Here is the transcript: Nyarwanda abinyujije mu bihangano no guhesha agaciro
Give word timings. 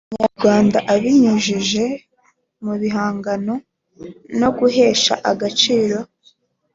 Nyarwanda 0.17 0.77
abinyujije 0.93 1.83
mu 2.63 2.73
bihangano 2.81 3.53
no 4.39 4.49
guhesha 4.57 5.13
agaciro 5.31 5.97